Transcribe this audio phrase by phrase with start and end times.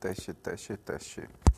[0.00, 1.22] тащи тащи тащи.